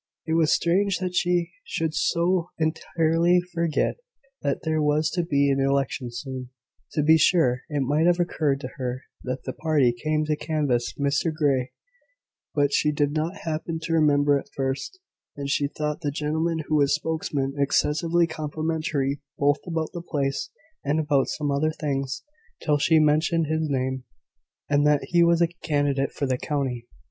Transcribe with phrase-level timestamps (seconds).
[0.25, 3.97] It was strange that she should so entirely forget
[4.41, 6.49] that there was to be an election soon.
[6.93, 10.95] To be sure, it might have occurred to her that the party came to canvass
[10.97, 11.73] Mr Grey:
[12.55, 14.97] but she did not happen to remember at first;
[15.37, 20.49] and she thought the gentleman who was spokesman excessively complimentary, both about the place
[20.83, 22.23] and about some other things,
[22.65, 24.03] till he mentioned his name,
[24.67, 26.87] and that he was candidate for the county.